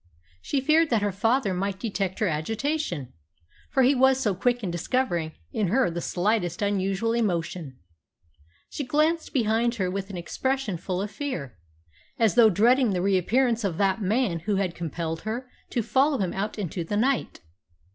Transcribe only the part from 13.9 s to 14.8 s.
man who had